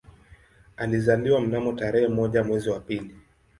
[0.77, 3.15] Alizaliwa mnamo tarehe moja mwezi wa pili